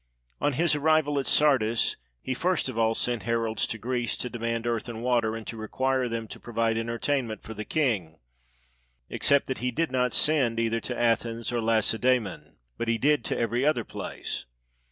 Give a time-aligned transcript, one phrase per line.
[0.39, 3.77] On his arrival at Sardis, he first of all sent heralds to 352 XERXES SETS
[3.77, 6.39] OUT TO CONQUER GREECE Greece to demand earth and water, and to require them to
[6.39, 8.17] provide entertainment for the king;
[9.11, 13.37] except that he did not send cither to Athens or Laccda^mon, but he did to
[13.37, 14.47] every other place.